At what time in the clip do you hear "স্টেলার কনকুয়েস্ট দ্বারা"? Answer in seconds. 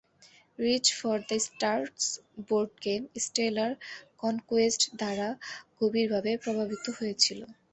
3.17-5.27